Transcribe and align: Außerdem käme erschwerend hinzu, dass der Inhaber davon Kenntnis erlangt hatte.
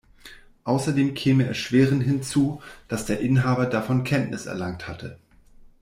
Außerdem 0.63 1.13
käme 1.13 1.45
erschwerend 1.45 2.01
hinzu, 2.03 2.59
dass 2.87 3.05
der 3.05 3.19
Inhaber 3.19 3.67
davon 3.67 4.03
Kenntnis 4.03 4.47
erlangt 4.47 4.87
hatte. 4.87 5.19